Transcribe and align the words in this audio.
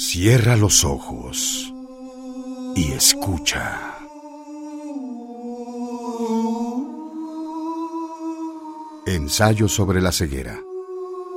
Cierra 0.00 0.54
los 0.54 0.84
ojos 0.84 1.74
y 2.76 2.92
escucha. 2.92 3.98
Ensayo 9.06 9.66
sobre 9.66 10.00
la 10.00 10.12
ceguera 10.12 10.62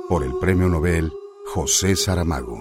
por 0.08 0.22
el 0.22 0.38
Premio 0.38 0.68
Nobel 0.68 1.12
José 1.44 1.96
Saramago. 1.96 2.60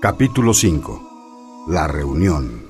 Capítulo 0.00 0.54
5. 0.54 1.66
La 1.68 1.86
reunión. 1.86 2.67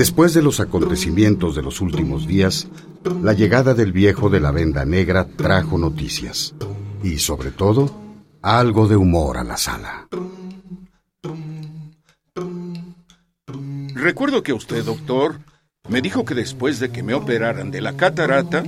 Después 0.00 0.32
de 0.32 0.40
los 0.40 0.60
acontecimientos 0.60 1.54
de 1.54 1.60
los 1.60 1.82
últimos 1.82 2.26
días, 2.26 2.68
la 3.22 3.34
llegada 3.34 3.74
del 3.74 3.92
viejo 3.92 4.30
de 4.30 4.40
la 4.40 4.50
venda 4.50 4.86
negra 4.86 5.26
trajo 5.26 5.76
noticias 5.76 6.54
y, 7.02 7.18
sobre 7.18 7.50
todo, 7.50 7.94
algo 8.40 8.88
de 8.88 8.96
humor 8.96 9.36
a 9.36 9.44
la 9.44 9.58
sala. 9.58 10.08
Recuerdo 13.94 14.42
que 14.42 14.54
usted, 14.54 14.86
doctor, 14.86 15.40
me 15.90 16.00
dijo 16.00 16.24
que 16.24 16.34
después 16.34 16.80
de 16.80 16.90
que 16.90 17.02
me 17.02 17.12
operaran 17.12 17.70
de 17.70 17.82
la 17.82 17.94
catarata, 17.94 18.64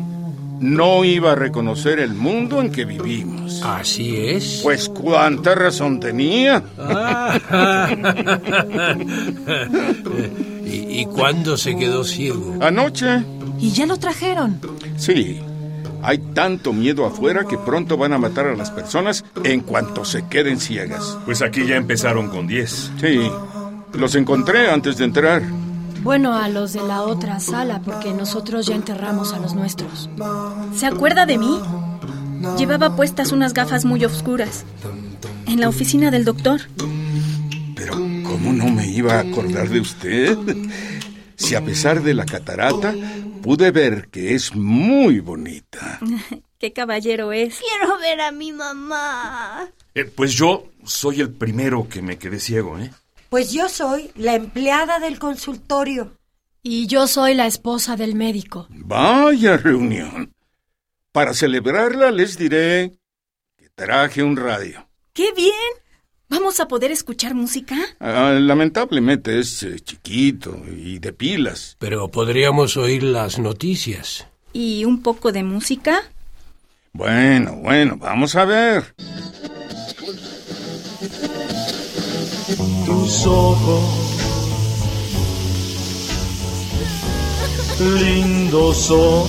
no 0.60 1.02
iba 1.02 1.33
a 1.33 1.34
reconocer 1.34 1.98
el 1.98 2.12
mundo 2.12 2.60
en 2.60 2.70
que 2.70 2.84
vivimos. 2.84 3.62
Así 3.62 4.19
es. 4.19 4.60
Pues 4.62 4.91
cuánta 4.91 5.55
razón 5.55 5.98
tenía. 5.98 6.62
¿Y, 10.72 11.06
cuándo 11.06 11.56
se 11.56 11.77
quedó 11.77 12.05
ciego? 12.05 12.56
Anoche. 12.60 13.24
¿Y 13.58 13.70
ya 13.70 13.86
lo 13.86 13.97
trajeron? 13.98 14.60
Sí. 14.97 15.41
Hay 16.02 16.19
tanto 16.19 16.72
miedo 16.72 17.06
afuera 17.06 17.44
que 17.47 17.58
pronto 17.58 17.97
van 17.97 18.12
a 18.12 18.19
matar 18.19 18.47
a 18.47 18.56
las 18.56 18.70
personas 18.70 19.24
en 19.44 19.60
cuanto 19.60 20.05
se 20.05 20.27
queden 20.27 20.58
ciegas. 20.58 21.19
Pues 21.24 21.42
aquí 21.42 21.66
ya 21.66 21.77
empezaron 21.77 22.28
con 22.28 22.47
10. 22.47 22.92
Sí. 23.00 23.20
Los 23.92 24.14
encontré 24.14 24.70
antes 24.70 24.97
de 24.97 25.05
entrar. 25.05 25.42
Bueno, 26.02 26.34
a 26.34 26.48
los 26.48 26.72
de 26.72 26.82
la 26.82 27.02
otra 27.02 27.38
sala, 27.38 27.80
porque 27.84 28.12
nosotros 28.12 28.66
ya 28.66 28.75
enterramos 28.75 29.32
a 29.32 29.38
los 29.38 29.54
nuestros. 29.54 30.10
¿Se 30.75 30.86
acuerda 30.86 31.27
de 31.27 31.38
mí? 31.38 31.60
Llevaba 32.58 32.97
puestas 32.97 33.30
unas 33.30 33.54
gafas 33.54 33.84
muy 33.84 34.04
oscuras. 34.04 34.64
En 35.47 35.60
la 35.60 35.69
oficina 35.69 36.10
del 36.10 36.25
doctor. 36.25 36.62
¿Cómo 38.42 38.54
no 38.54 38.72
me 38.72 38.88
iba 38.88 39.14
a 39.14 39.20
acordar 39.20 39.68
de 39.68 39.78
usted? 39.78 40.36
Si 41.36 41.54
a 41.54 41.64
pesar 41.64 42.02
de 42.02 42.12
la 42.12 42.26
catarata, 42.26 42.92
pude 43.40 43.70
ver 43.70 44.08
que 44.08 44.34
es 44.34 44.52
muy 44.56 45.20
bonita. 45.20 46.00
¡Qué 46.58 46.72
caballero 46.72 47.32
es! 47.32 47.60
Quiero 47.60 47.98
ver 47.98 48.20
a 48.20 48.32
mi 48.32 48.52
mamá. 48.52 49.70
Eh, 49.94 50.04
pues 50.06 50.34
yo 50.34 50.68
soy 50.84 51.20
el 51.20 51.30
primero 51.30 51.88
que 51.88 52.02
me 52.02 52.18
quedé 52.18 52.40
ciego, 52.40 52.78
¿eh? 52.80 52.90
Pues 53.28 53.52
yo 53.52 53.68
soy 53.68 54.10
la 54.16 54.34
empleada 54.34 54.98
del 54.98 55.20
consultorio. 55.20 56.16
Y 56.64 56.88
yo 56.88 57.06
soy 57.06 57.34
la 57.34 57.46
esposa 57.46 57.96
del 57.96 58.16
médico. 58.16 58.66
Vaya 58.70 59.56
reunión. 59.56 60.32
Para 61.12 61.32
celebrarla 61.32 62.10
les 62.10 62.36
diré 62.36 62.92
que 63.56 63.68
traje 63.70 64.24
un 64.24 64.36
radio. 64.36 64.88
¡Qué 65.12 65.32
bien! 65.32 65.81
¿Vamos 66.33 66.61
a 66.61 66.66
poder 66.66 66.91
escuchar 66.91 67.34
música? 67.34 67.77
Ah, 68.00 68.33
lamentablemente 68.41 69.38
es 69.38 69.62
eh, 69.64 69.78
chiquito 69.80 70.62
y 70.66 70.98
de 70.98 71.12
pilas. 71.12 71.77
Pero 71.78 72.08
podríamos 72.08 72.78
oír 72.78 73.02
las 73.02 73.38
noticias. 73.38 74.27
¿Y 74.55 74.87
un 74.87 75.03
poco 75.03 75.31
de 75.31 75.43
música? 75.43 76.00
Bueno, 76.94 77.56
bueno, 77.56 77.98
vamos 77.98 78.34
a 78.34 78.47
ver. 78.47 78.94
tus 82.87 83.26
ojos, 83.26 83.84
lindos 87.78 88.76
son 88.78 89.28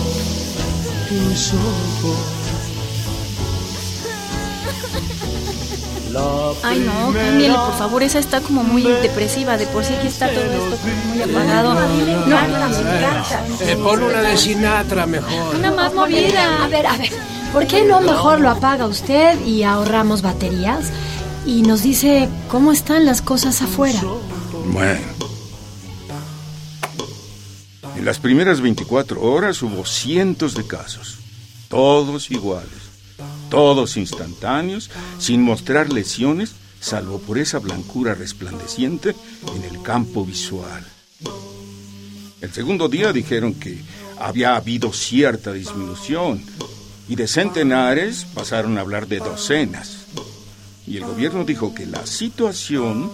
tus 1.09 1.53
ojos. 1.53 2.43
Ay, 6.63 6.79
no, 6.79 7.13
cámbiale, 7.13 7.53
por 7.53 7.78
favor, 7.78 8.03
esa 8.03 8.19
está 8.19 8.41
como 8.41 8.63
muy 8.63 8.84
depresiva. 8.84 9.57
De 9.57 9.66
por 9.68 9.84
sí 9.84 9.94
aquí 9.94 10.07
está 10.07 10.29
todo 10.29 10.44
esto 10.44 10.78
muy 11.07 11.22
apagado. 11.22 11.74
No, 11.74 12.38
eh, 13.62 13.78
pon 13.84 14.03
una 14.03 14.22
de 14.22 14.38
Sinatra 14.38 15.06
mejor. 15.06 15.56
Una 15.56 15.72
más 15.72 15.94
movida. 15.94 16.63
A 16.63 16.68
ver, 16.68 16.85
a 16.88 16.97
ver, 16.97 17.12
¿por 17.52 17.68
qué 17.68 17.84
no 17.84 18.02
mejor 18.02 18.40
lo 18.40 18.50
apaga 18.50 18.85
usted 18.85 19.40
y 19.46 19.63
ahorramos 19.63 20.22
baterías? 20.22 20.91
y 21.46 21.62
nos 21.62 21.84
dice 21.84 22.29
cómo 22.50 22.72
están 22.72 23.06
las 23.06 23.22
cosas 23.22 23.62
afuera. 23.62 24.02
Bueno. 24.66 25.02
En 27.96 28.06
las 28.06 28.19
primeras 28.19 28.62
24 28.62 29.22
horas 29.22 29.62
hubo 29.62 29.85
cientos 29.85 30.56
de 30.56 30.66
casos, 30.66 31.18
todos 31.69 32.31
iguales, 32.31 32.83
todos 33.53 33.97
instantáneos, 33.97 34.90
sin 35.19 35.44
mostrar 35.44 35.94
lesiones, 35.94 36.56
salvo 36.80 37.19
por 37.19 37.38
esa 37.38 37.59
blancura 37.59 38.16
resplandeciente 38.16 39.16
en 39.56 39.64
el 39.64 39.80
campo 39.84 40.25
visual. 40.25 40.84
El 42.41 42.52
segundo 42.52 42.90
día 42.90 43.14
dijeron 43.14 43.53
que 43.53 43.80
había 44.18 44.56
habido 44.56 44.91
cierta 44.91 45.53
disminución 45.53 46.44
y 47.08 47.16
de 47.16 47.28
centenares 47.28 48.25
pasaron 48.34 48.80
a 48.80 48.81
hablar 48.81 49.08
de 49.08 49.19
docenas 49.19 50.08
y 50.88 50.97
el 50.97 51.06
gobierno 51.06 51.46
dijo 51.46 51.75
que 51.75 51.85
la 51.85 52.08
situación 52.08 53.12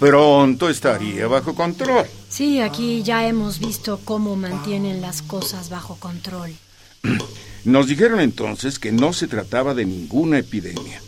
pronto 0.00 0.68
estaría 0.68 1.28
bajo 1.28 1.54
control. 1.54 2.06
Sí, 2.28 2.60
aquí 2.60 3.04
ya 3.04 3.28
hemos 3.28 3.60
visto 3.60 4.00
cómo 4.04 4.34
mantienen 4.34 5.00
las 5.00 5.22
cosas 5.22 5.70
bajo 5.70 5.94
control. 5.94 6.56
Nos 7.66 7.88
dijeron 7.88 8.20
entonces 8.20 8.78
que 8.78 8.92
no 8.92 9.12
se 9.12 9.26
trataba 9.26 9.74
de 9.74 9.84
ninguna 9.84 10.38
epidemia 10.38 11.00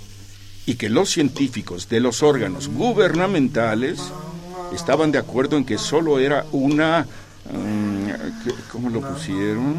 y 0.67 0.75
que 0.75 0.89
los 0.89 1.09
científicos 1.09 1.89
de 1.89 2.01
los 2.01 2.25
órganos 2.25 2.67
gubernamentales 2.67 4.01
estaban 4.75 5.13
de 5.13 5.19
acuerdo 5.19 5.57
en 5.57 5.65
que 5.65 5.79
solo 5.79 6.19
era 6.19 6.45
una... 6.51 7.07
Mm, 7.53 8.09
¿Cómo 8.73 8.91
lo 8.91 9.01
pusieron? 9.01 9.77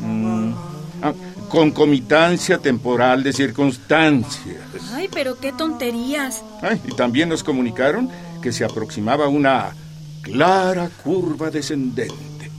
Mm, 0.00 0.54
ah, 1.02 1.12
concomitancia 1.50 2.56
temporal 2.56 3.22
de 3.22 3.34
circunstancias. 3.34 4.62
Ay, 4.94 5.10
pero 5.12 5.38
qué 5.38 5.52
tonterías. 5.52 6.42
Ay, 6.62 6.80
y 6.88 6.94
también 6.94 7.28
nos 7.28 7.44
comunicaron 7.44 8.08
que 8.40 8.50
se 8.52 8.64
aproximaba 8.64 9.28
una 9.28 9.74
clara 10.22 10.88
curva 11.04 11.50
descendente. 11.50 12.50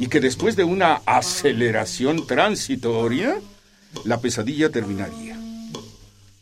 Y 0.00 0.08
que 0.08 0.18
después 0.18 0.56
de 0.56 0.64
una 0.64 1.02
aceleración 1.04 2.26
transitoria, 2.26 3.38
la 4.04 4.18
pesadilla 4.18 4.70
terminaría. 4.70 5.38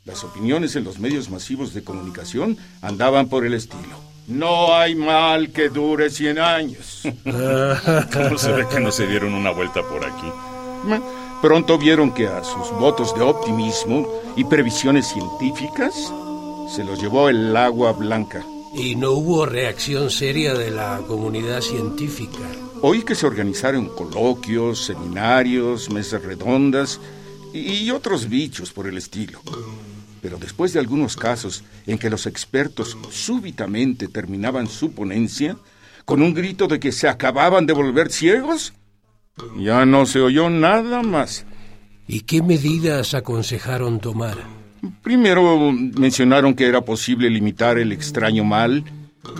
Las 0.05 0.23
opiniones 0.23 0.77
en 0.77 0.85
los 0.85 1.01
medios 1.01 1.29
masivos 1.29 1.75
de 1.75 1.83
comunicación 1.83 2.57
andaban 2.81 3.29
por 3.29 3.45
el 3.45 3.55
estilo. 3.55 3.99
No 4.29 4.75
hay 4.75 4.95
mal 4.95 5.51
que 5.51 5.71
dure 5.71 6.09
100 6.09 6.39
años. 6.39 7.03
¿Cómo 7.25 8.39
se 8.39 8.53
ve 8.53 8.67
que 8.69 8.79
no 8.79 8.93
se 8.93 9.09
dieron 9.09 9.35
una 9.35 9.51
vuelta 9.51 9.83
por 9.83 10.05
aquí? 10.05 10.33
Pronto 11.43 11.79
vieron 11.79 12.15
que 12.15 12.29
a 12.29 12.45
sus 12.45 12.71
votos 12.79 13.13
de 13.17 13.23
optimismo 13.23 14.07
y 14.37 14.45
previsiones 14.45 15.09
científicas 15.09 15.95
se 16.75 16.85
los 16.85 17.01
llevó 17.01 17.29
el 17.29 17.57
agua 17.57 17.93
blanca. 17.93 18.45
Y 18.73 18.95
no 18.95 19.13
hubo 19.13 19.47
reacción 19.47 20.11
seria 20.11 20.55
de 20.55 20.71
la 20.71 21.01
comunidad 21.09 21.61
científica. 21.61 22.39
Oí 22.81 23.03
que 23.03 23.17
se 23.17 23.27
organizaron 23.27 23.89
coloquios, 23.89 24.85
seminarios, 24.85 25.91
mesas 25.91 26.23
redondas 26.23 27.01
y 27.53 27.91
otros 27.91 28.29
bichos 28.29 28.73
por 28.73 28.87
el 28.87 28.97
estilo. 28.97 29.41
Pero 30.23 30.39
después 30.39 30.73
de 30.73 30.81
algunos 30.81 31.17
casos 31.17 31.65
en 31.87 31.99
que 31.99 32.09
los 32.09 32.27
expertos 32.27 32.97
súbitamente 33.11 34.07
terminaban 34.07 34.69
su 34.69 34.93
ponencia, 34.93 35.57
con 36.05 36.23
un 36.23 36.35
grito 36.35 36.69
de 36.69 36.79
que 36.79 36.93
se 36.93 37.09
acababan 37.09 37.67
de 37.67 37.73
volver 37.73 38.13
ciegos, 38.13 38.73
ya 39.57 39.85
no 39.85 40.07
se 40.07 40.21
oyó 40.21 40.49
nada 40.49 41.03
más. 41.03 41.47
¿Y 42.07 42.21
qué 42.21 42.43
medidas 42.43 43.13
aconsejaron 43.15 43.99
tomar? 43.99 44.39
Primero 45.03 45.73
mencionaron 45.73 46.55
que 46.55 46.67
era 46.67 46.81
posible 46.81 47.29
limitar 47.29 47.77
el 47.77 47.91
extraño 47.91 48.45
mal, 48.45 48.85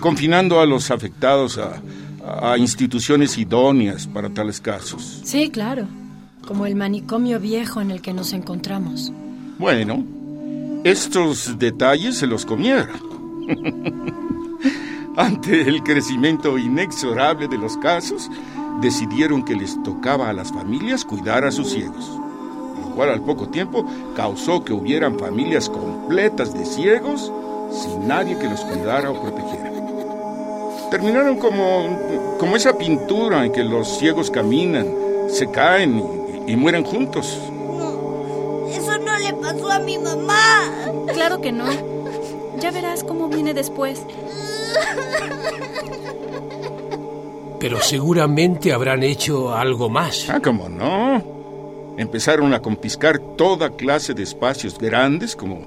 confinando 0.01 0.59
a 0.59 0.65
los 0.65 0.91
afectados 0.91 1.57
a, 1.57 1.81
a 2.25 2.57
instituciones 2.57 3.37
idóneas 3.37 4.07
para 4.07 4.29
tales 4.29 4.59
casos. 4.59 5.21
Sí, 5.23 5.49
claro, 5.49 5.87
como 6.47 6.65
el 6.65 6.75
manicomio 6.75 7.39
viejo 7.39 7.81
en 7.81 7.91
el 7.91 8.01
que 8.01 8.13
nos 8.13 8.33
encontramos. 8.33 9.11
Bueno, 9.57 10.03
estos 10.83 11.57
detalles 11.59 12.17
se 12.17 12.27
los 12.27 12.45
comieron. 12.45 13.09
ante 15.19 15.61
el 15.61 15.83
crecimiento 15.83 16.57
inexorable 16.57 17.49
de 17.49 17.57
los 17.57 17.75
casos, 17.77 18.29
decidieron 18.81 19.43
que 19.43 19.53
les 19.53 19.81
tocaba 19.83 20.29
a 20.29 20.33
las 20.33 20.49
familias 20.49 21.03
cuidar 21.03 21.43
a 21.43 21.51
sus 21.51 21.71
ciegos, 21.71 22.09
lo 22.81 22.95
cual 22.95 23.09
al 23.09 23.21
poco 23.21 23.49
tiempo 23.49 23.85
causó 24.15 24.63
que 24.63 24.71
hubieran 24.71 25.19
familias 25.19 25.69
completas 25.69 26.53
de 26.53 26.65
ciegos 26.65 27.33
sin 27.69 28.07
nadie 28.07 28.39
que 28.39 28.47
los 28.47 28.61
cuidara 28.61 29.11
o 29.11 29.21
protegiera. 29.21 29.68
Terminaron 30.89 31.37
como, 31.37 32.37
como 32.39 32.55
esa 32.55 32.77
pintura 32.77 33.45
en 33.45 33.51
que 33.51 33.63
los 33.63 33.99
ciegos 33.99 34.31
caminan, 34.31 34.87
se 35.29 35.49
caen 35.51 36.03
y, 36.47 36.53
y 36.53 36.55
mueren 36.55 36.83
juntos. 36.83 37.37
Eso 38.71 38.97
no 38.97 39.17
le 39.19 39.33
pasó 39.33 39.71
a 39.71 39.79
mi 39.79 39.97
mamá. 39.97 40.71
Claro 41.13 41.41
que 41.41 41.51
no. 41.51 41.65
Ya 42.59 42.71
verás 42.71 43.03
cómo 43.03 43.29
viene 43.29 43.53
después. 43.53 44.03
Pero 47.59 47.81
seguramente 47.81 48.71
habrán 48.71 49.03
hecho 49.03 49.53
algo 49.53 49.89
más. 49.89 50.29
Ah, 50.29 50.39
¿cómo 50.41 50.69
no? 50.69 51.21
Empezaron 51.97 52.53
a 52.53 52.61
confiscar 52.61 53.19
toda 53.19 53.71
clase 53.71 54.13
de 54.13 54.23
espacios 54.23 54.77
grandes 54.77 55.35
como, 55.35 55.63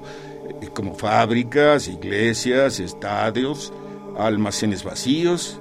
como 0.73 0.95
fábricas, 0.95 1.87
iglesias, 1.87 2.79
estadios, 2.79 3.71
almacenes 4.17 4.83
vacíos. 4.83 5.59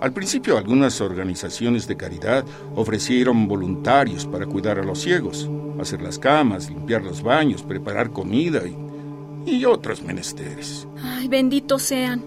Al 0.00 0.12
principio 0.12 0.58
algunas 0.58 1.00
organizaciones 1.00 1.86
de 1.86 1.96
caridad 1.96 2.44
ofrecieron 2.74 3.46
voluntarios 3.46 4.26
para 4.26 4.46
cuidar 4.46 4.78
a 4.78 4.84
los 4.84 5.00
ciegos, 5.00 5.48
hacer 5.80 6.02
las 6.02 6.18
camas, 6.18 6.68
limpiar 6.68 7.02
los 7.02 7.22
baños, 7.22 7.62
preparar 7.62 8.10
comida 8.10 8.62
y, 8.66 9.50
y 9.50 9.64
otros 9.64 10.02
menesteres. 10.02 10.88
Ay, 11.02 11.28
benditos 11.28 11.82
sean. 11.82 12.22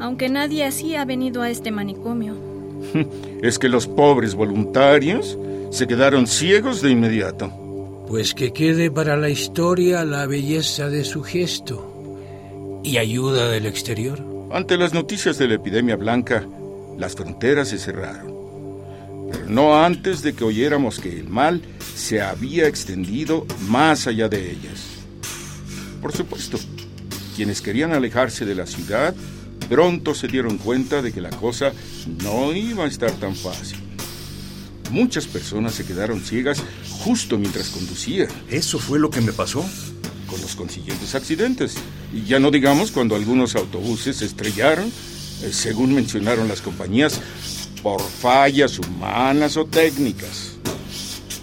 Aunque 0.00 0.28
nadie 0.28 0.64
así 0.64 0.96
ha 0.96 1.04
venido 1.04 1.42
a 1.42 1.50
este 1.50 1.70
manicomio. 1.70 2.34
Es 3.42 3.58
que 3.58 3.68
los 3.68 3.86
pobres 3.86 4.34
voluntarios 4.34 5.38
se 5.70 5.86
quedaron 5.86 6.26
ciegos 6.26 6.82
de 6.82 6.90
inmediato. 6.90 7.52
Pues 8.08 8.34
que 8.34 8.52
quede 8.52 8.90
para 8.90 9.16
la 9.16 9.30
historia 9.30 10.04
la 10.04 10.26
belleza 10.26 10.88
de 10.88 11.02
su 11.04 11.22
gesto 11.22 12.80
y 12.84 12.98
ayuda 12.98 13.48
del 13.48 13.66
exterior. 13.66 14.31
Ante 14.52 14.76
las 14.76 14.92
noticias 14.92 15.38
de 15.38 15.48
la 15.48 15.54
epidemia 15.54 15.96
blanca, 15.96 16.46
las 16.98 17.14
fronteras 17.14 17.68
se 17.68 17.78
cerraron. 17.78 18.30
Pero 19.32 19.46
no 19.48 19.82
antes 19.82 20.20
de 20.20 20.34
que 20.34 20.44
oyéramos 20.44 21.00
que 21.00 21.20
el 21.20 21.26
mal 21.26 21.62
se 21.94 22.20
había 22.20 22.68
extendido 22.68 23.46
más 23.68 24.06
allá 24.06 24.28
de 24.28 24.50
ellas. 24.50 24.88
Por 26.02 26.12
supuesto, 26.12 26.58
quienes 27.34 27.62
querían 27.62 27.94
alejarse 27.94 28.44
de 28.44 28.54
la 28.54 28.66
ciudad 28.66 29.14
pronto 29.70 30.14
se 30.14 30.28
dieron 30.28 30.58
cuenta 30.58 31.00
de 31.00 31.12
que 31.12 31.22
la 31.22 31.30
cosa 31.30 31.72
no 32.22 32.52
iba 32.52 32.84
a 32.84 32.88
estar 32.88 33.12
tan 33.12 33.34
fácil. 33.34 33.78
Muchas 34.90 35.26
personas 35.26 35.72
se 35.72 35.86
quedaron 35.86 36.20
ciegas 36.20 36.62
justo 36.90 37.38
mientras 37.38 37.70
conducían. 37.70 38.28
Eso 38.50 38.78
fue 38.78 38.98
lo 38.98 39.08
que 39.08 39.22
me 39.22 39.32
pasó. 39.32 39.64
Con 40.26 40.40
los 40.42 40.56
consiguientes 40.56 41.14
accidentes. 41.14 41.76
Ya 42.26 42.38
no 42.38 42.50
digamos 42.50 42.90
cuando 42.90 43.16
algunos 43.16 43.56
autobuses 43.56 44.16
se 44.16 44.26
estrellaron, 44.26 44.86
eh, 44.86 45.50
según 45.52 45.94
mencionaron 45.94 46.48
las 46.48 46.60
compañías, 46.60 47.20
por 47.82 48.00
fallas 48.00 48.78
humanas 48.78 49.56
o 49.56 49.64
técnicas. 49.64 50.52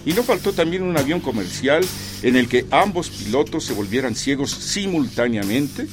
Y 0.06 0.12
no 0.12 0.22
faltó 0.22 0.52
también 0.52 0.82
un 0.82 0.96
avión 0.96 1.20
comercial 1.20 1.84
en 2.22 2.36
el 2.36 2.48
que 2.48 2.66
ambos 2.70 3.10
pilotos 3.10 3.64
se 3.64 3.74
volvieran 3.74 4.14
ciegos 4.14 4.50
simultáneamente 4.50 5.86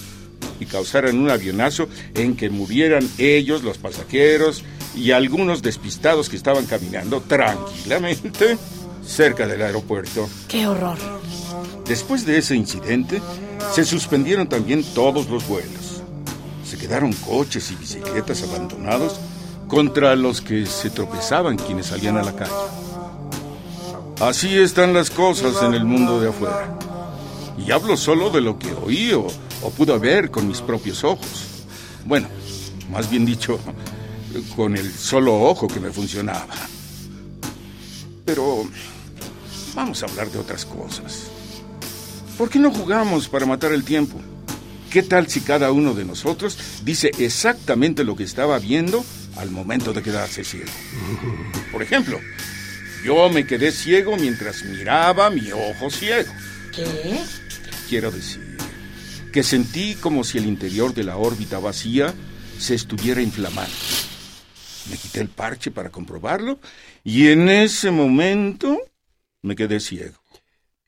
y 0.59 0.65
causaran 0.65 1.19
un 1.19 1.29
avionazo 1.29 1.87
en 2.15 2.35
que 2.35 2.49
murieran 2.49 3.07
ellos, 3.17 3.63
los 3.63 3.77
pasajeros 3.77 4.63
y 4.95 5.11
algunos 5.11 5.61
despistados 5.61 6.29
que 6.29 6.37
estaban 6.37 6.65
caminando 6.65 7.21
tranquilamente 7.21 8.57
cerca 9.05 9.47
del 9.47 9.61
aeropuerto. 9.61 10.29
¡Qué 10.47 10.67
horror! 10.67 10.97
Después 11.87 12.25
de 12.25 12.37
ese 12.37 12.55
incidente, 12.55 13.21
se 13.73 13.85
suspendieron 13.85 14.47
también 14.47 14.83
todos 14.93 15.29
los 15.29 15.47
vuelos. 15.47 16.01
Se 16.65 16.77
quedaron 16.77 17.13
coches 17.13 17.71
y 17.71 17.75
bicicletas 17.75 18.43
abandonados 18.43 19.19
contra 19.67 20.15
los 20.15 20.41
que 20.41 20.65
se 20.65 20.89
tropezaban 20.89 21.57
quienes 21.57 21.87
salían 21.87 22.17
a 22.17 22.23
la 22.23 22.35
calle. 22.35 22.51
Así 24.19 24.57
están 24.57 24.93
las 24.93 25.09
cosas 25.09 25.61
en 25.63 25.73
el 25.73 25.85
mundo 25.85 26.19
de 26.19 26.29
afuera. 26.29 26.77
Y 27.65 27.71
hablo 27.71 27.95
solo 27.95 28.29
de 28.31 28.41
lo 28.41 28.59
que 28.59 28.73
oí 28.73 29.13
o, 29.13 29.27
pude 29.77 29.97
ver 29.97 30.29
con 30.29 30.47
mis 30.47 30.59
propios 30.61 31.03
ojos. 31.03 31.65
Bueno, 32.05 32.27
más 32.91 33.09
bien 33.09 33.25
dicho, 33.25 33.59
con 34.55 34.75
el 34.75 34.91
solo 34.91 35.41
ojo 35.41 35.67
que 35.67 35.79
me 35.79 35.91
funcionaba. 35.91 36.47
Pero 38.25 38.65
vamos 39.73 40.03
a 40.03 40.07
hablar 40.07 40.29
de 40.29 40.39
otras 40.39 40.65
cosas. 40.65 41.31
¿Por 42.37 42.49
qué 42.49 42.59
no 42.59 42.71
jugamos 42.71 43.27
para 43.27 43.45
matar 43.45 43.71
el 43.71 43.83
tiempo? 43.83 44.21
¿Qué 44.91 45.01
tal 45.01 45.27
si 45.27 45.41
cada 45.41 45.71
uno 45.71 45.93
de 45.93 46.05
nosotros 46.05 46.57
dice 46.83 47.11
exactamente 47.17 48.03
lo 48.03 48.15
que 48.15 48.23
estaba 48.23 48.59
viendo 48.59 49.03
al 49.37 49.49
momento 49.49 49.91
de 49.91 50.03
quedarse 50.03 50.43
ciego? 50.43 50.71
Por 51.71 51.81
ejemplo, 51.81 52.19
yo 53.03 53.29
me 53.29 53.47
quedé 53.47 53.71
ciego 53.71 54.17
mientras 54.17 54.63
miraba 54.63 55.29
mi 55.29 55.51
ojo 55.51 55.89
ciego. 55.89 56.31
¿Qué? 56.75 57.19
Quiero 57.89 58.11
decir 58.11 58.57
que 59.33 59.43
sentí 59.43 59.95
como 59.95 60.23
si 60.23 60.37
el 60.37 60.45
interior 60.45 60.93
de 60.93 61.03
la 61.03 61.17
órbita 61.17 61.59
vacía 61.59 62.13
se 62.59 62.75
estuviera 62.75 63.21
inflamando. 63.21 63.75
Me 64.89 64.97
quité 64.97 65.21
el 65.21 65.29
parche 65.29 65.71
para 65.71 65.89
comprobarlo 65.89 66.59
y 67.03 67.27
en 67.27 67.49
ese 67.49 67.91
momento 67.91 68.77
me 69.41 69.55
quedé 69.55 69.79
ciego. 69.79 70.17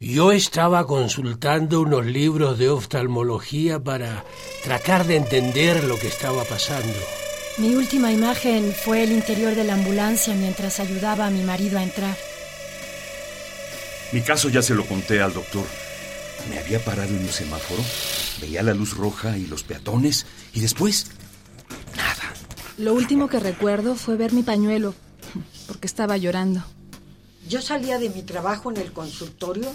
Yo 0.01 0.31
estaba 0.31 0.87
consultando 0.87 1.81
unos 1.81 2.05
libros 2.05 2.57
de 2.57 2.69
oftalmología 2.69 3.83
para 3.83 4.23
tratar 4.63 5.05
de 5.05 5.17
entender 5.17 5.83
lo 5.83 5.99
que 5.99 6.07
estaba 6.07 6.45
pasando. 6.45 6.97
Mi 7.57 7.75
última 7.75 8.09
imagen 8.13 8.71
fue 8.71 9.03
el 9.03 9.11
interior 9.11 9.55
de 9.55 9.65
la 9.65 9.73
ambulancia 9.73 10.33
mientras 10.35 10.79
ayudaba 10.79 11.27
a 11.27 11.29
mi 11.29 11.43
marido 11.43 11.77
a 11.77 11.83
entrar. 11.83 12.15
Mi 14.13 14.21
caso 14.21 14.47
ya 14.47 14.61
se 14.61 14.73
lo 14.73 14.85
conté 14.85 15.21
al 15.21 15.33
doctor. 15.33 15.65
Me 16.49 16.59
había 16.59 16.79
parado 16.79 17.09
en 17.09 17.19
un 17.19 17.27
semáforo, 17.27 17.83
veía 18.39 18.63
la 18.63 18.73
luz 18.73 18.95
roja 18.95 19.37
y 19.37 19.47
los 19.47 19.63
peatones, 19.63 20.25
y 20.53 20.61
después, 20.61 21.07
nada. 21.97 22.33
Lo 22.77 22.93
último 22.93 23.27
que 23.27 23.41
recuerdo 23.41 23.95
fue 23.95 24.15
ver 24.15 24.31
mi 24.31 24.43
pañuelo, 24.43 24.95
porque 25.67 25.87
estaba 25.87 26.15
llorando. 26.15 26.63
Yo 27.49 27.61
salía 27.61 27.99
de 27.99 28.09
mi 28.09 28.21
trabajo 28.21 28.71
en 28.71 28.77
el 28.77 28.93
consultorio 28.93 29.69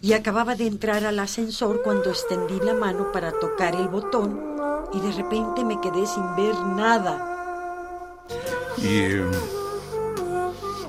y 0.00 0.12
acababa 0.12 0.54
de 0.54 0.66
entrar 0.66 1.04
al 1.04 1.18
ascensor 1.18 1.82
cuando 1.82 2.10
extendí 2.10 2.60
la 2.60 2.74
mano 2.74 3.10
para 3.12 3.32
tocar 3.32 3.74
el 3.74 3.88
botón 3.88 4.56
y 4.92 5.00
de 5.00 5.12
repente 5.12 5.64
me 5.64 5.80
quedé 5.80 6.06
sin 6.06 6.36
ver 6.36 6.54
nada. 6.76 8.26
¿Y, 8.78 8.86
eh, 8.86 9.24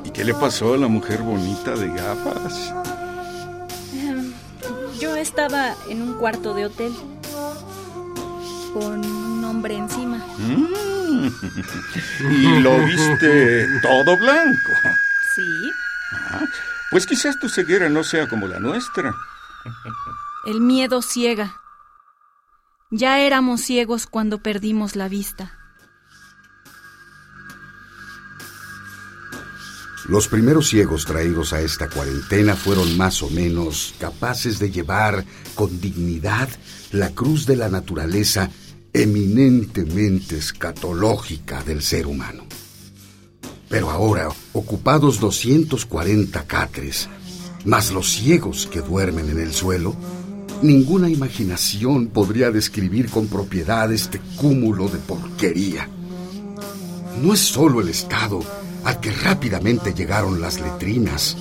¿y 0.05 0.11
qué 0.11 0.23
le 0.23 0.33
pasó 0.33 0.73
a 0.73 0.77
la 0.77 0.87
mujer 0.87 1.21
bonita 1.21 1.75
de 1.75 1.87
gafas? 1.87 2.73
Yo 4.99 5.15
estaba 5.15 5.75
en 5.87 6.01
un 6.01 6.13
cuarto 6.15 6.53
de 6.53 6.65
hotel 6.65 6.93
con 8.73 9.05
un 9.05 9.43
hombre 9.45 9.75
encima. 9.75 10.17
Mm. 10.37 11.27
¿Y 12.31 12.59
lo 12.59 12.77
viste 12.85 13.67
todo 13.81 14.17
blanco? 14.17 14.71
Sí. 15.35 15.71
Ah, 16.11 16.45
pues 16.91 17.05
quizás 17.05 17.39
tu 17.39 17.49
ceguera 17.49 17.89
no 17.89 18.03
sea 18.03 18.27
como 18.27 18.47
la 18.47 18.59
nuestra. 18.59 19.13
El 20.45 20.61
miedo 20.61 21.01
ciega. 21.01 21.61
Ya 22.91 23.19
éramos 23.19 23.61
ciegos 23.61 24.07
cuando 24.07 24.41
perdimos 24.41 24.95
la 24.95 25.07
vista. 25.07 25.55
Los 30.07 30.27
primeros 30.27 30.67
ciegos 30.69 31.05
traídos 31.05 31.53
a 31.53 31.61
esta 31.61 31.87
cuarentena 31.87 32.55
fueron 32.55 32.97
más 32.97 33.21
o 33.21 33.29
menos 33.29 33.93
capaces 33.99 34.57
de 34.57 34.71
llevar 34.71 35.23
con 35.53 35.79
dignidad 35.79 36.49
la 36.91 37.11
cruz 37.11 37.45
de 37.45 37.55
la 37.55 37.69
naturaleza 37.69 38.49
eminentemente 38.91 40.37
escatológica 40.37 41.61
del 41.63 41.83
ser 41.83 42.07
humano. 42.07 42.47
Pero 43.69 43.91
ahora, 43.91 44.29
ocupados 44.53 45.19
240 45.19 46.43
catres, 46.45 47.07
más 47.65 47.91
los 47.91 48.11
ciegos 48.11 48.67
que 48.67 48.81
duermen 48.81 49.29
en 49.29 49.39
el 49.39 49.53
suelo, 49.53 49.95
ninguna 50.63 51.07
imaginación 51.07 52.07
podría 52.07 52.49
describir 52.49 53.09
con 53.09 53.27
propiedad 53.27 53.91
este 53.93 54.19
cúmulo 54.37 54.87
de 54.87 54.97
porquería. 54.97 55.87
No 57.21 57.33
es 57.33 57.39
solo 57.39 57.79
el 57.81 57.89
estado 57.89 58.39
al 58.83 58.99
que 58.99 59.11
rápidamente 59.11 59.93
llegaron 59.93 60.41
las 60.41 60.59
letrinas, 60.59 61.37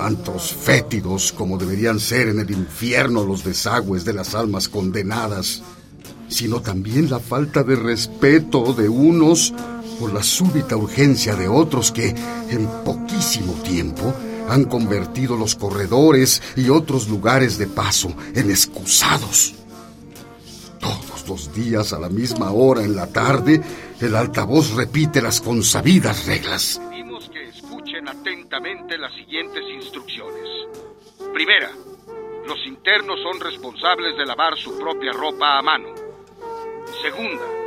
antros 0.00 0.52
fétidos 0.52 1.32
como 1.32 1.58
deberían 1.58 2.00
ser 2.00 2.28
en 2.28 2.40
el 2.40 2.50
infierno 2.50 3.24
los 3.24 3.44
desagües 3.44 4.04
de 4.04 4.14
las 4.14 4.34
almas 4.34 4.68
condenadas, 4.68 5.62
sino 6.28 6.60
también 6.60 7.10
la 7.10 7.20
falta 7.20 7.62
de 7.62 7.76
respeto 7.76 8.72
de 8.72 8.88
unos 8.88 9.52
o 10.00 10.08
la 10.08 10.22
súbita 10.22 10.76
urgencia 10.76 11.34
de 11.34 11.48
otros 11.48 11.92
que, 11.92 12.08
en 12.08 12.66
poquísimo 12.84 13.54
tiempo, 13.62 14.14
han 14.48 14.64
convertido 14.64 15.36
los 15.36 15.54
corredores 15.54 16.42
y 16.56 16.68
otros 16.68 17.08
lugares 17.08 17.58
de 17.58 17.66
paso 17.66 18.12
en 18.34 18.50
excusados. 18.50 19.54
Todos 20.80 21.28
los 21.28 21.54
días 21.54 21.92
a 21.92 22.00
la 22.00 22.08
misma 22.08 22.50
hora 22.52 22.82
en 22.82 22.96
la 22.96 23.06
tarde, 23.06 23.62
el 24.00 24.16
altavoz 24.16 24.74
repite 24.74 25.22
las 25.22 25.40
consabidas 25.40 26.26
reglas. 26.26 26.80
Pedimos 26.90 27.30
que 27.30 27.48
escuchen 27.48 28.08
atentamente 28.08 28.98
las 28.98 29.14
siguientes 29.14 29.62
instrucciones. 29.74 30.48
Primera, 31.32 31.70
los 32.46 32.66
internos 32.66 33.20
son 33.22 33.40
responsables 33.40 34.16
de 34.18 34.26
lavar 34.26 34.56
su 34.56 34.76
propia 34.76 35.12
ropa 35.12 35.58
a 35.58 35.62
mano. 35.62 35.88
Segunda, 37.00 37.61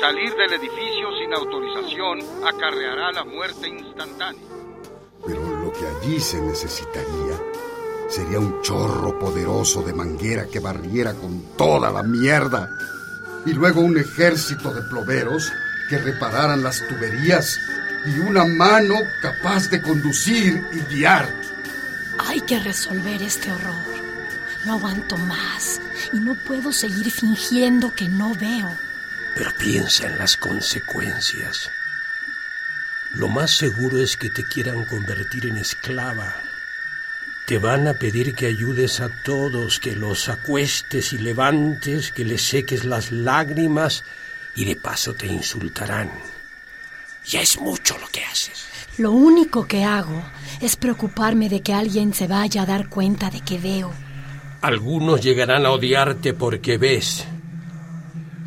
salir 0.00 0.34
del 0.34 0.52
edificio 0.54 1.08
sin 1.18 1.34
autorización 1.34 2.20
acarreará 2.46 3.12
la 3.12 3.24
muerte 3.24 3.68
instantánea. 3.68 4.42
Pero 5.26 5.40
lo 5.42 5.72
que 5.72 5.86
allí 5.86 6.20
se 6.20 6.40
necesitaría 6.40 7.38
sería 8.08 8.38
un 8.38 8.60
chorro 8.62 9.18
poderoso 9.18 9.82
de 9.82 9.94
manguera 9.94 10.46
que 10.46 10.60
barriera 10.60 11.14
con 11.14 11.56
toda 11.56 11.90
la 11.90 12.02
mierda. 12.02 12.68
Y 13.46 13.52
luego 13.52 13.80
un 13.80 13.98
ejército 13.98 14.72
de 14.72 14.82
plomeros 14.82 15.50
que 15.88 15.98
repararan 15.98 16.62
las 16.62 16.86
tuberías 16.86 17.58
y 18.06 18.18
una 18.20 18.44
mano 18.44 18.96
capaz 19.22 19.70
de 19.70 19.82
conducir 19.82 20.62
y 20.72 20.94
guiar. 20.94 21.28
Hay 22.18 22.40
que 22.40 22.58
resolver 22.58 23.22
este 23.22 23.50
horror. 23.52 23.74
No 24.66 24.74
aguanto 24.74 25.16
más 25.18 25.80
y 26.12 26.18
no 26.18 26.34
puedo 26.46 26.72
seguir 26.72 27.10
fingiendo 27.10 27.94
que 27.94 28.08
no 28.08 28.34
veo. 28.34 28.70
Pero 29.34 29.50
piensa 29.58 30.06
en 30.06 30.18
las 30.18 30.36
consecuencias. 30.36 31.70
Lo 33.14 33.28
más 33.28 33.52
seguro 33.52 34.00
es 34.00 34.16
que 34.16 34.30
te 34.30 34.44
quieran 34.44 34.84
convertir 34.84 35.46
en 35.46 35.56
esclava. 35.56 36.34
Te 37.46 37.58
van 37.58 37.86
a 37.86 37.94
pedir 37.94 38.34
que 38.34 38.46
ayudes 38.46 39.00
a 39.00 39.08
todos, 39.22 39.78
que 39.78 39.94
los 39.94 40.28
acuestes 40.28 41.12
y 41.12 41.18
levantes, 41.18 42.10
que 42.10 42.24
les 42.24 42.42
seques 42.42 42.84
las 42.84 43.12
lágrimas 43.12 44.02
y 44.54 44.64
de 44.64 44.76
paso 44.76 45.14
te 45.14 45.26
insultarán. 45.26 46.10
Ya 47.26 47.40
es 47.40 47.60
mucho 47.60 47.98
lo 47.98 48.08
que 48.08 48.24
haces. 48.24 48.66
Lo 48.98 49.10
único 49.12 49.66
que 49.66 49.84
hago 49.84 50.22
es 50.60 50.76
preocuparme 50.76 51.48
de 51.48 51.60
que 51.60 51.74
alguien 51.74 52.14
se 52.14 52.26
vaya 52.26 52.62
a 52.62 52.66
dar 52.66 52.88
cuenta 52.88 53.30
de 53.30 53.40
que 53.40 53.58
veo. 53.58 53.92
Algunos 54.60 55.20
llegarán 55.20 55.66
a 55.66 55.70
odiarte 55.70 56.32
porque 56.32 56.78
ves. 56.78 57.26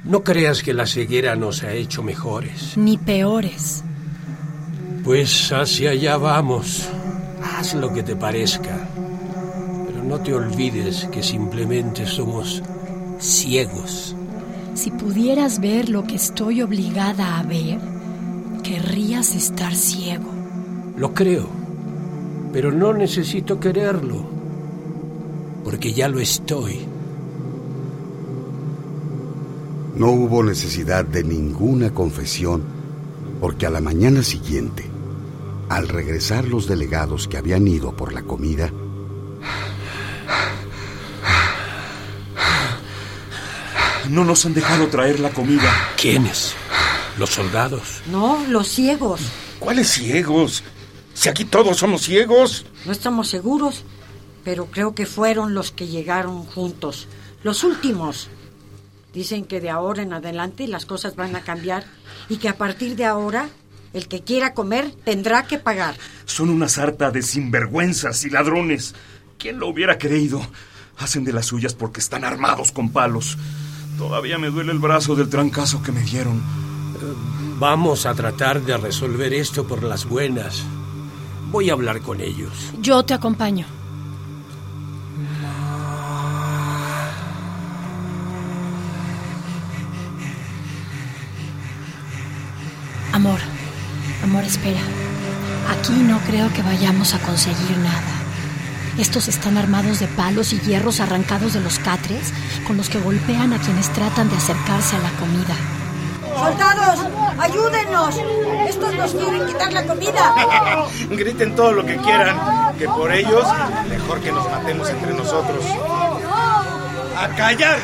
No 0.07 0.23
creas 0.23 0.63
que 0.63 0.73
la 0.73 0.85
ceguera 0.85 1.35
nos 1.35 1.63
ha 1.63 1.73
hecho 1.73 2.01
mejores. 2.01 2.77
Ni 2.77 2.97
peores. 2.97 3.83
Pues 5.03 5.51
hacia 5.51 5.89
allá 5.89 6.15
vamos. 6.15 6.87
Haz 7.43 7.73
lo 7.73 7.91
que 7.93 8.03
te 8.03 8.15
parezca. 8.15 8.87
Pero 9.85 10.03
no 10.05 10.21
te 10.21 10.33
olvides 10.33 11.09
que 11.11 11.21
simplemente 11.21 12.07
somos 12.07 12.63
ciegos. 13.19 14.15
Si 14.75 14.91
pudieras 14.91 15.59
ver 15.59 15.89
lo 15.89 16.05
que 16.05 16.15
estoy 16.15 16.61
obligada 16.61 17.39
a 17.39 17.43
ver, 17.43 17.79
querrías 18.63 19.35
estar 19.35 19.75
ciego. 19.75 20.31
Lo 20.95 21.13
creo. 21.13 21.49
Pero 22.53 22.71
no 22.71 22.93
necesito 22.93 23.59
quererlo. 23.59 24.25
Porque 25.65 25.91
ya 25.91 26.07
lo 26.07 26.21
estoy. 26.21 26.96
No 29.97 30.11
hubo 30.11 30.43
necesidad 30.43 31.05
de 31.05 31.23
ninguna 31.23 31.93
confesión, 31.93 32.63
porque 33.41 33.65
a 33.65 33.69
la 33.69 33.81
mañana 33.81 34.21
siguiente, 34.21 34.85
al 35.69 35.87
regresar 35.87 36.45
los 36.45 36.67
delegados 36.67 37.27
que 37.27 37.37
habían 37.37 37.67
ido 37.67 37.95
por 37.95 38.13
la 38.13 38.21
comida, 38.21 38.71
No 44.09 44.23
nos 44.23 44.45
han 44.45 44.53
dejado 44.53 44.87
traer 44.87 45.19
la 45.19 45.31
comida. 45.31 45.69
¿Quiénes? 45.99 46.53
¿Los 47.17 47.31
soldados? 47.31 48.01
No, 48.09 48.41
los 48.47 48.69
ciegos. 48.69 49.19
¿Cuáles 49.59 49.89
ciegos? 49.89 50.63
Si 51.13 51.27
aquí 51.27 51.43
todos 51.43 51.77
somos 51.77 52.03
ciegos. 52.03 52.65
No 52.85 52.93
estamos 52.93 53.27
seguros, 53.27 53.83
pero 54.45 54.67
creo 54.67 54.95
que 54.95 55.05
fueron 55.05 55.53
los 55.53 55.71
que 55.71 55.87
llegaron 55.87 56.45
juntos. 56.45 57.07
Los 57.43 57.65
últimos. 57.65 58.29
Dicen 59.17 59.45
que 59.45 59.59
de 59.59 59.71
ahora 59.71 60.03
en 60.03 60.13
adelante 60.13 60.67
las 60.67 60.85
cosas 60.85 61.15
van 61.15 61.35
a 61.35 61.41
cambiar 61.41 61.83
y 62.29 62.37
que 62.37 62.49
a 62.49 62.55
partir 62.55 62.95
de 62.95 63.05
ahora 63.05 63.49
el 63.93 64.07
que 64.07 64.21
quiera 64.21 64.53
comer 64.53 64.93
tendrá 65.05 65.47
que 65.47 65.57
pagar. 65.57 65.95
Son 66.25 66.51
una 66.51 66.69
sarta 66.69 67.09
de 67.09 67.23
sinvergüenzas 67.23 68.23
y 68.25 68.29
ladrones. 68.29 68.93
¿Quién 69.39 69.57
lo 69.57 69.69
hubiera 69.69 69.97
creído? 69.97 70.39
Hacen 70.99 71.23
de 71.23 71.33
las 71.33 71.47
suyas 71.47 71.73
porque 71.73 71.99
están 71.99 72.25
armados 72.25 72.71
con 72.71 72.91
palos. 72.91 73.39
Todavía 73.97 74.37
me 74.37 74.51
duele 74.51 74.71
el 74.71 74.77
brazo 74.77 75.15
del 75.15 75.29
trancazo 75.29 75.81
que 75.81 75.91
me 75.91 76.03
dieron. 76.03 76.39
Vamos 77.57 78.05
a 78.05 78.13
tratar 78.13 78.61
de 78.61 78.77
resolver 78.77 79.33
esto 79.33 79.65
por 79.65 79.81
las 79.81 80.05
buenas. 80.05 80.63
Voy 81.49 81.71
a 81.71 81.73
hablar 81.73 82.01
con 82.01 82.21
ellos. 82.21 82.51
Yo 82.81 83.01
te 83.01 83.15
acompaño. 83.15 83.65
Espera. 94.47 94.81
Aquí 95.69 95.93
no 95.93 96.19
creo 96.21 96.51
que 96.53 96.63
vayamos 96.63 97.13
a 97.13 97.19
conseguir 97.19 97.77
nada. 97.77 98.17
Estos 98.97 99.27
están 99.27 99.57
armados 99.57 99.99
de 99.99 100.07
palos 100.07 100.53
y 100.53 100.59
hierros 100.59 100.99
arrancados 100.99 101.53
de 101.53 101.59
los 101.59 101.77
catres 101.77 102.33
con 102.65 102.77
los 102.77 102.89
que 102.89 102.99
golpean 102.99 103.53
a 103.53 103.59
quienes 103.59 103.91
tratan 103.93 104.29
de 104.29 104.37
acercarse 104.37 104.95
a 104.95 104.99
la 104.99 105.11
comida. 105.11 105.55
¡Soldados! 106.35 107.05
¡Ayúdenos! 107.39 108.15
¡Estos 108.67 108.95
nos 108.95 109.11
quieren 109.11 109.45
quitar 109.45 109.73
la 109.73 109.85
comida! 109.85 110.87
Griten 111.09 111.55
todo 111.55 111.73
lo 111.73 111.85
que 111.85 111.97
quieran, 111.97 112.75
que 112.77 112.85
por 112.87 113.11
ellos 113.11 113.45
mejor 113.89 114.21
que 114.21 114.31
nos 114.31 114.49
matemos 114.49 114.89
entre 114.89 115.13
nosotros. 115.13 115.63
¡A 117.17 117.27
callar! 117.35 117.79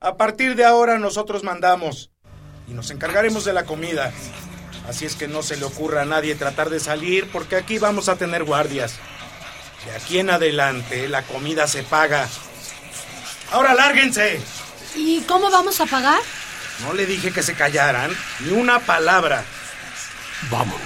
A 0.00 0.16
partir 0.16 0.56
de 0.56 0.64
ahora 0.64 0.98
nosotros 0.98 1.44
mandamos 1.44 2.10
y 2.66 2.72
nos 2.72 2.90
encargaremos 2.90 3.44
de 3.44 3.52
la 3.52 3.64
comida. 3.64 4.12
Así 4.88 5.06
es 5.06 5.14
que 5.16 5.28
no 5.28 5.42
se 5.42 5.56
le 5.56 5.64
ocurra 5.64 6.02
a 6.02 6.04
nadie 6.04 6.34
tratar 6.34 6.68
de 6.70 6.78
salir 6.80 7.28
porque 7.30 7.56
aquí 7.56 7.78
vamos 7.78 8.08
a 8.08 8.16
tener 8.16 8.44
guardias. 8.44 8.94
De 9.86 9.96
aquí 9.96 10.18
en 10.18 10.30
adelante 10.30 11.08
la 11.08 11.22
comida 11.22 11.66
se 11.66 11.82
paga. 11.82 12.28
Ahora 13.52 13.74
lárguense. 13.74 14.40
¿Y 14.94 15.20
cómo 15.22 15.50
vamos 15.50 15.80
a 15.80 15.86
pagar? 15.86 16.20
No 16.86 16.92
le 16.92 17.06
dije 17.06 17.30
que 17.32 17.42
se 17.42 17.54
callaran, 17.54 18.10
ni 18.40 18.52
una 18.52 18.78
palabra. 18.80 19.44
Vámonos. 20.50 20.80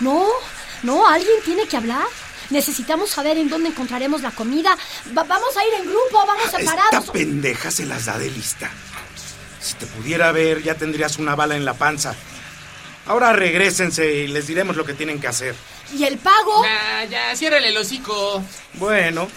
No, 0.00 0.26
no, 0.82 1.06
alguien 1.06 1.42
tiene 1.44 1.66
que 1.66 1.76
hablar. 1.76 2.06
Necesitamos 2.50 3.10
saber 3.10 3.38
en 3.38 3.48
dónde 3.48 3.70
encontraremos 3.70 4.22
la 4.22 4.30
comida. 4.30 4.76
Va- 5.16 5.24
vamos 5.24 5.56
a 5.56 5.64
ir 5.66 5.74
en 5.74 5.84
grupo, 5.88 6.24
vamos 6.26 6.50
separados. 6.50 7.00
Esta 7.00 7.12
pendeja 7.12 7.70
se 7.70 7.86
las 7.86 8.04
da 8.06 8.18
de 8.18 8.30
lista. 8.30 8.70
Si 9.60 9.74
te 9.74 9.86
pudiera 9.86 10.32
ver, 10.32 10.62
ya 10.62 10.74
tendrías 10.74 11.18
una 11.18 11.34
bala 11.34 11.56
en 11.56 11.64
la 11.64 11.74
panza. 11.74 12.14
Ahora 13.06 13.32
regrésense 13.32 14.14
y 14.14 14.28
les 14.28 14.46
diremos 14.46 14.76
lo 14.76 14.84
que 14.84 14.94
tienen 14.94 15.20
que 15.20 15.26
hacer. 15.26 15.54
¿Y 15.96 16.04
el 16.04 16.18
pago? 16.18 16.64
Ya, 16.64 17.04
ya, 17.04 17.36
ciérrale 17.36 17.68
el 17.68 17.76
hocico. 17.76 18.42
Bueno, 18.74 19.28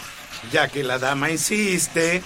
ya 0.52 0.68
que 0.68 0.84
la 0.84 1.00
dama 1.00 1.32
insiste, 1.32 2.22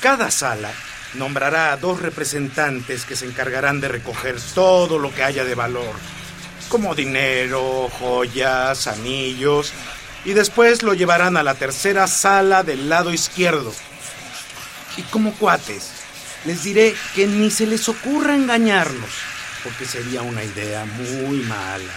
cada 0.00 0.30
sala 0.30 0.70
nombrará 1.14 1.72
a 1.72 1.76
dos 1.76 2.00
representantes 2.00 3.04
que 3.04 3.16
se 3.16 3.26
encargarán 3.26 3.80
de 3.80 3.88
recoger 3.88 4.36
todo 4.54 4.98
lo 4.98 5.14
que 5.14 5.22
haya 5.22 5.44
de 5.44 5.54
valor, 5.54 5.94
como 6.68 6.94
dinero, 6.94 7.90
joyas, 7.98 8.86
anillos, 8.86 9.72
y 10.24 10.32
después 10.32 10.82
lo 10.82 10.94
llevarán 10.94 11.36
a 11.36 11.42
la 11.42 11.54
tercera 11.54 12.06
sala 12.06 12.62
del 12.62 12.88
lado 12.88 13.12
izquierdo. 13.12 13.74
Y 14.96 15.02
como 15.02 15.34
cuates, 15.34 15.90
les 16.44 16.64
diré 16.64 16.94
que 17.14 17.26
ni 17.26 17.50
se 17.50 17.66
les 17.66 17.88
ocurra 17.88 18.34
engañarnos, 18.34 19.10
porque 19.62 19.84
sería 19.86 20.22
una 20.22 20.44
idea 20.44 20.84
muy 20.84 21.38
mala. 21.40 21.92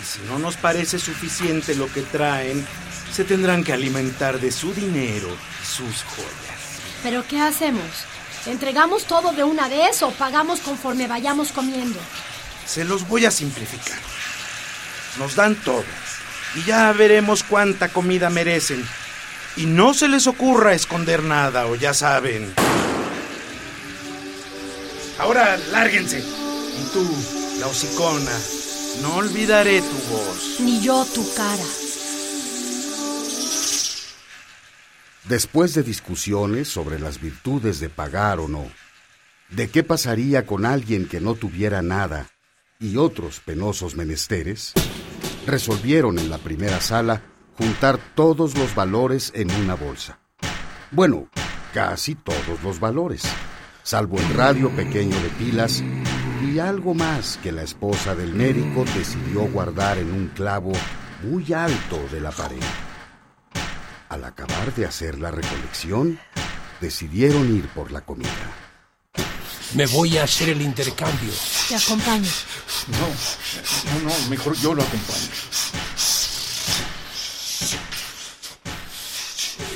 Y 0.00 0.04
si 0.04 0.20
no 0.28 0.38
nos 0.38 0.56
parece 0.56 0.98
suficiente 0.98 1.74
lo 1.74 1.92
que 1.92 2.02
traen, 2.02 2.66
se 3.12 3.24
tendrán 3.24 3.62
que 3.64 3.72
alimentar 3.72 4.40
de 4.40 4.50
su 4.50 4.72
dinero 4.72 5.28
y 5.28 5.66
sus 5.66 6.02
joyas. 6.04 6.62
¿Pero 7.02 7.26
qué 7.26 7.40
hacemos? 7.40 7.84
¿Entregamos 8.46 9.04
todo 9.04 9.32
de 9.32 9.44
una 9.44 9.68
vez 9.68 10.02
o 10.02 10.10
pagamos 10.12 10.60
conforme 10.60 11.06
vayamos 11.06 11.52
comiendo? 11.52 12.00
Se 12.66 12.84
los 12.84 13.06
voy 13.06 13.26
a 13.26 13.30
simplificar. 13.30 13.98
Nos 15.18 15.36
dan 15.36 15.54
todo 15.56 15.84
y 16.54 16.64
ya 16.64 16.92
veremos 16.92 17.42
cuánta 17.42 17.88
comida 17.88 18.30
merecen. 18.30 18.86
Y 19.56 19.66
no 19.66 19.92
se 19.92 20.08
les 20.08 20.26
ocurra 20.26 20.72
esconder 20.72 21.22
nada 21.22 21.66
o 21.66 21.74
ya 21.74 21.92
saben. 21.92 22.52
Ahora 25.18 25.56
lárguense. 25.70 26.41
Y 26.80 26.92
tú, 26.92 27.06
la 27.60 27.66
hocicona, 27.66 28.38
no 29.02 29.16
olvidaré 29.16 29.80
tu 29.80 30.12
voz. 30.12 30.60
Ni 30.60 30.80
yo 30.80 31.04
tu 31.14 31.22
cara. 31.34 31.64
Después 35.28 35.74
de 35.74 35.82
discusiones 35.82 36.68
sobre 36.68 36.98
las 36.98 37.20
virtudes 37.20 37.78
de 37.80 37.88
pagar 37.88 38.40
o 38.40 38.48
no, 38.48 38.66
de 39.50 39.70
qué 39.70 39.82
pasaría 39.82 40.46
con 40.46 40.66
alguien 40.66 41.06
que 41.06 41.20
no 41.20 41.34
tuviera 41.34 41.80
nada 41.80 42.28
y 42.80 42.96
otros 42.96 43.40
penosos 43.40 43.94
menesteres, 43.94 44.72
resolvieron 45.46 46.18
en 46.18 46.28
la 46.28 46.38
primera 46.38 46.80
sala 46.80 47.22
juntar 47.56 47.98
todos 48.14 48.56
los 48.58 48.74
valores 48.74 49.30
en 49.34 49.50
una 49.52 49.74
bolsa. 49.74 50.18
Bueno, 50.90 51.28
casi 51.72 52.14
todos 52.14 52.62
los 52.64 52.80
valores, 52.80 53.22
salvo 53.82 54.18
el 54.18 54.34
radio 54.34 54.70
pequeño 54.70 55.18
de 55.20 55.28
pilas 55.30 55.82
y 56.42 56.58
algo 56.58 56.94
más 56.94 57.38
que 57.42 57.52
la 57.52 57.62
esposa 57.62 58.14
del 58.14 58.34
médico 58.34 58.84
decidió 58.96 59.42
guardar 59.42 59.98
en 59.98 60.12
un 60.12 60.28
clavo 60.28 60.72
muy 61.22 61.52
alto 61.52 62.00
de 62.10 62.20
la 62.20 62.30
pared. 62.30 62.62
Al 64.08 64.24
acabar 64.24 64.74
de 64.74 64.86
hacer 64.86 65.18
la 65.18 65.30
recolección, 65.30 66.18
decidieron 66.80 67.54
ir 67.56 67.68
por 67.68 67.92
la 67.92 68.00
comida. 68.00 68.28
Me 69.74 69.86
voy 69.86 70.18
a 70.18 70.24
hacer 70.24 70.50
el 70.50 70.60
intercambio. 70.60 71.32
Te 71.68 71.76
acompaño. 71.76 72.30
No, 72.88 74.00
no, 74.00 74.10
no, 74.10 74.28
mejor 74.28 74.54
yo 74.56 74.74
lo 74.74 74.82
acompaño. 74.82 75.28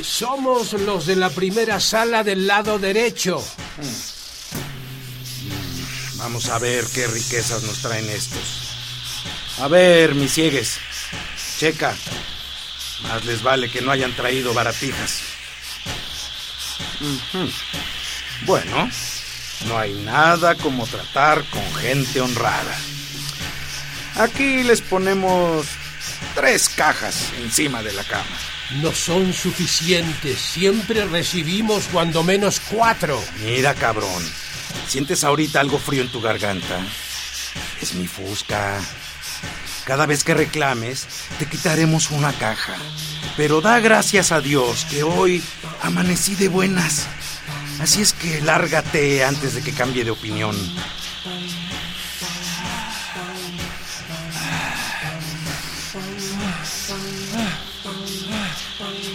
Somos 0.03 0.73
los 0.73 1.07
de 1.07 1.17
la 1.17 1.31
primera 1.31 1.81
sala 1.81 2.25
del 2.25 2.47
lado 2.47 2.79
derecho. 2.79 3.43
Vamos 6.27 6.49
a 6.49 6.59
ver 6.59 6.85
qué 6.93 7.07
riquezas 7.07 7.63
nos 7.63 7.83
traen 7.83 8.11
estos. 8.11 8.75
A 9.61 9.69
ver, 9.69 10.17
mis 10.17 10.33
ciegues. 10.33 10.77
Checa. 11.57 11.95
Más 13.05 13.25
les 13.25 13.45
vale 13.45 13.71
que 13.71 13.81
no 13.81 13.93
hayan 13.93 14.13
traído 14.17 14.53
baratijas. 14.53 15.21
Bueno, 18.45 18.91
no 19.69 19.79
hay 19.79 19.93
nada 20.03 20.57
como 20.57 20.85
tratar 20.89 21.45
con 21.45 21.75
gente 21.77 22.21
honrada. 22.21 22.77
Aquí 24.17 24.65
les 24.65 24.81
ponemos 24.81 25.65
tres 26.35 26.69
cajas 26.69 27.29
encima 27.41 27.85
de 27.85 27.93
la 27.93 28.03
cama. 28.03 28.37
No 28.83 28.93
son 28.93 29.33
suficientes. 29.33 30.41
Siempre 30.41 31.05
recibimos 31.05 31.85
cuando 31.93 32.25
menos 32.25 32.61
cuatro. 32.69 33.23
Mira, 33.45 33.75
cabrón. 33.75 34.25
¿Sientes 34.89 35.25
ahorita 35.25 35.61
algo 35.61 35.79
frío 35.79 36.03
en 36.03 36.09
tu 36.09 36.21
garganta? 36.21 36.79
Es 37.81 37.95
mi 37.95 38.07
fusca. 38.07 38.81
Cada 39.85 40.07
vez 40.07 40.25
que 40.25 40.35
reclames, 40.35 41.07
te 41.39 41.47
quitaremos 41.47 42.11
una 42.11 42.33
caja. 42.33 42.75
Pero 43.37 43.61
da 43.61 43.81
gracias 43.81 44.33
a 44.33 44.41
Dios 44.41 44.87
que 44.91 45.03
hoy 45.03 45.43
amanecí 45.83 46.35
de 46.35 46.49
buenas. 46.49 47.07
Así 47.81 48.01
es 48.01 48.13
que 48.13 48.41
lárgate 48.41 49.25
antes 49.25 49.55
de 49.55 49.63
que 49.63 49.73
cambie 49.73 50.05
de 50.05 50.11
opinión. 50.11 50.57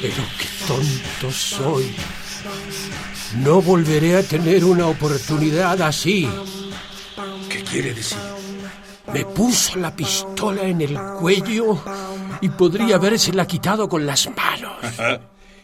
Pero 0.02 0.24
qué 0.38 0.48
tonto 0.68 1.32
soy. 1.32 1.96
No 3.38 3.62
volveré 3.62 4.18
a 4.18 4.24
tener 4.24 4.66
una 4.66 4.88
oportunidad 4.88 5.82
así. 5.82 6.28
¿Qué 7.50 7.64
quiere 7.64 7.94
decir? 7.94 8.18
Me 9.14 9.26
puso 9.26 9.78
la 9.78 9.96
pistola 9.96 10.64
en 10.64 10.82
el 10.82 10.98
cuello 11.20 11.82
y 12.42 12.50
podría 12.50 12.96
habérsela 12.96 13.48
quitado 13.48 13.88
con 13.88 14.06
las 14.06 14.30
manos. 14.36 14.74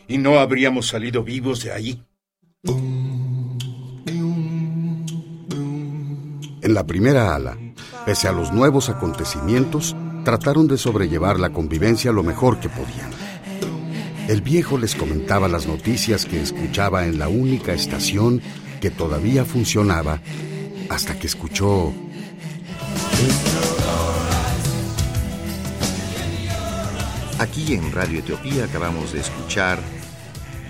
¿Y 0.08 0.18
no 0.18 0.40
habríamos 0.40 0.88
salido 0.88 1.24
vivos 1.24 1.64
de 1.64 1.72
ahí? 1.74 2.04
En 6.62 6.74
la 6.74 6.86
primera 6.86 7.36
ala, 7.36 7.58
pese 8.06 8.28
a 8.28 8.32
los 8.32 8.52
nuevos 8.52 8.90
acontecimientos, 8.90 9.96
trataron 10.24 10.68
de 10.68 10.78
sobrellevar 10.78 11.40
la 11.40 11.52
convivencia 11.52 12.12
lo 12.12 12.24
mejor 12.24 12.60
que 12.60 12.70
podían. 12.70 13.27
El 14.28 14.42
viejo 14.42 14.78
les 14.78 14.94
comentaba 14.94 15.48
las 15.48 15.68
noticias 15.68 16.26
que 16.26 16.42
escuchaba 16.42 17.06
en 17.06 17.18
la 17.18 17.30
única 17.30 17.72
estación 17.74 18.42
que 18.82 18.92
todavía 18.92 19.46
funcionaba 19.46 20.20
hasta 20.90 21.18
que 21.18 21.28
escuchó... 21.28 21.94
Aquí 27.40 27.76
en 27.76 27.92
Radio 27.92 28.20
Etiopía 28.20 28.66
acabamos 28.66 29.14
de 29.14 29.20
escuchar 29.22 29.80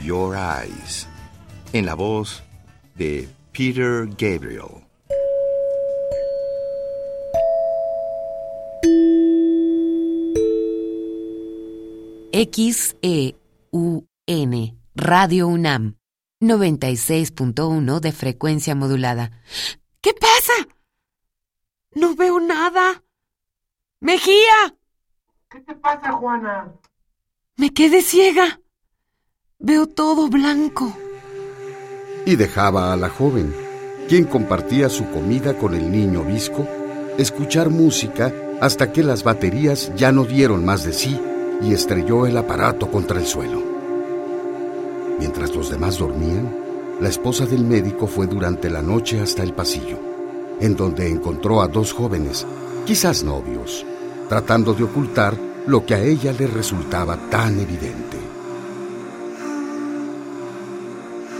Your 0.03 0.35
Eyes, 0.35 1.07
en 1.73 1.85
la 1.85 1.95
voz 1.95 2.43
de 2.95 3.27
Peter 3.53 4.07
Gabriel. 4.17 4.83
XEUN, 13.71 14.79
Radio 14.95 15.47
UNAM, 15.47 15.97
96.1 16.41 17.99
de 17.99 18.11
frecuencia 18.11 18.75
modulada. 18.75 19.31
¿Qué 20.01 20.13
pasa? 20.13 20.53
No 21.93 22.15
veo 22.15 22.39
nada. 22.39 23.03
Mejía. 23.99 24.75
¿Qué 25.49 25.59
te 25.61 25.73
pasa, 25.75 26.11
Juana? 26.11 26.71
Me 27.55 27.73
quedé 27.73 28.01
ciega. 28.01 28.59
Veo 29.59 29.87
todo 29.87 30.27
blanco. 30.29 30.95
y 32.25 32.35
dejaba 32.35 32.91
a 32.91 32.97
la 32.97 33.09
joven, 33.09 33.55
quien 34.09 34.25
compartía 34.25 34.89
su 34.89 35.09
comida 35.11 35.57
con 35.57 35.73
el 35.73 35.89
niño 35.89 36.23
visco, 36.23 36.67
escuchar 37.17 37.69
música 37.69 38.33
hasta 38.59 38.91
que 38.91 39.01
las 39.01 39.23
baterías 39.23 39.93
ya 39.95 40.11
no 40.11 40.25
dieron 40.25 40.65
más 40.65 40.83
de 40.83 40.91
sí 40.91 41.17
y 41.61 41.73
estrelló 41.73 42.25
el 42.25 42.37
aparato 42.37 42.89
contra 42.89 43.19
el 43.19 43.25
suelo. 43.25 43.61
Mientras 45.19 45.55
los 45.55 45.69
demás 45.69 45.97
dormían, 45.97 46.53
la 46.99 47.09
esposa 47.09 47.45
del 47.45 47.63
médico 47.63 48.07
fue 48.07 48.27
durante 48.27 48.69
la 48.69 48.81
noche 48.81 49.19
hasta 49.19 49.43
el 49.43 49.53
pasillo, 49.53 49.99
en 50.59 50.75
donde 50.75 51.07
encontró 51.09 51.61
a 51.61 51.67
dos 51.67 51.93
jóvenes, 51.93 52.45
quizás 52.85 53.23
novios, 53.23 53.85
tratando 54.29 54.73
de 54.73 54.83
ocultar 54.83 55.37
lo 55.67 55.85
que 55.85 55.95
a 55.95 56.01
ella 56.01 56.33
le 56.33 56.47
resultaba 56.47 57.17
tan 57.29 57.59
evidente. 57.59 58.17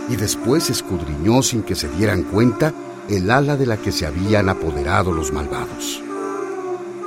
Y 0.08 0.16
después 0.16 0.70
escudriñó 0.70 1.42
sin 1.42 1.62
que 1.62 1.74
se 1.74 1.88
dieran 1.88 2.22
cuenta 2.22 2.72
el 3.08 3.30
ala 3.30 3.56
de 3.56 3.66
la 3.66 3.76
que 3.76 3.92
se 3.92 4.06
habían 4.06 4.48
apoderado 4.48 5.12
los 5.12 5.32
malvados. 5.32 6.02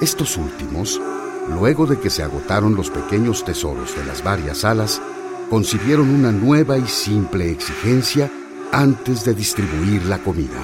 Estos 0.02 0.38
últimos, 0.38 1.00
luego 1.48 1.86
de 1.86 2.00
que 2.00 2.10
se 2.10 2.24
agotaron 2.24 2.76
los 2.76 2.90
pequeños 2.90 3.44
tesoros 3.44 3.96
de 3.96 4.06
las 4.06 4.24
varias 4.24 4.66
alas, 4.66 5.02
concibieron 5.50 6.10
una 6.10 6.32
nueva 6.32 6.78
y 6.78 6.88
simple 6.88 7.52
exigencia 7.52 8.30
antes 8.72 9.26
de 9.26 9.34
distribuir 9.34 10.06
la 10.06 10.20
comida. 10.20 10.62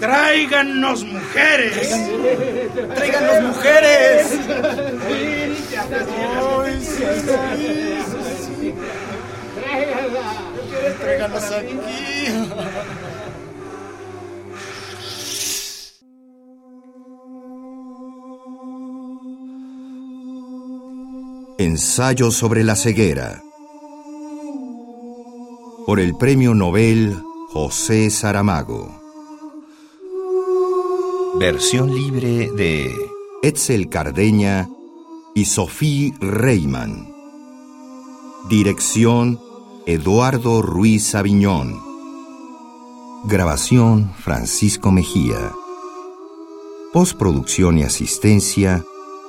¡Tráiganos 0.00 1.04
mujeres! 1.04 1.94
¡Tráiganos 2.94 3.42
mujeres! 3.54 4.26
Sí, 5.08 5.76
aquí. 11.54 12.09
Ensayo 21.60 22.30
sobre 22.30 22.64
la 22.64 22.74
ceguera. 22.74 23.42
Por 25.84 26.00
el 26.00 26.16
Premio 26.16 26.54
Nobel 26.54 27.18
José 27.50 28.08
Saramago. 28.08 28.98
Versión 31.38 31.94
libre 31.94 32.50
de 32.50 32.90
Etzel 33.42 33.90
Cardeña 33.90 34.70
y 35.34 35.44
Sophie 35.44 36.14
Reiman. 36.18 37.12
Dirección 38.48 39.38
Eduardo 39.84 40.62
Ruiz 40.62 41.14
Aviñón. 41.14 41.78
Grabación 43.24 44.10
Francisco 44.18 44.92
Mejía. 44.92 45.52
Postproducción 46.94 47.76
y 47.76 47.82
asistencia 47.82 48.82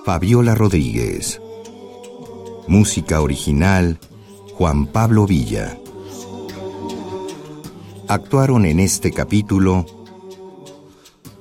Fabiola 0.05 0.55
Rodríguez. 0.55 1.41
Música 2.67 3.21
original 3.21 3.99
Juan 4.57 4.85
Pablo 4.87 5.25
Villa. 5.25 5.77
Actuaron 8.07 8.65
en 8.65 8.79
este 8.79 9.11
capítulo 9.11 9.85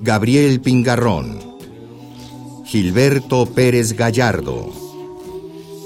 Gabriel 0.00 0.60
Pingarrón, 0.60 1.38
Gilberto 2.64 3.46
Pérez 3.46 3.92
Gallardo, 3.92 4.70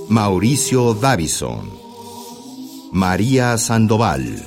Mauricio 0.09 0.94
Davison, 0.94 1.70
María 2.92 3.59
Sandoval, 3.59 4.42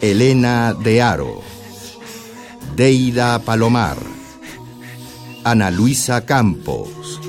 Elena 0.00 0.74
de 0.74 1.00
Aro, 1.00 1.40
Deida 2.76 3.38
Palomar, 3.38 3.96
Ana 5.44 5.70
Luisa 5.70 6.26
Campos, 6.26 7.20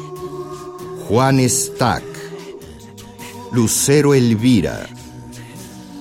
Juan 1.08 1.40
Stack, 1.48 2.15
Lucero 3.52 4.14
Elvira, 4.14 4.88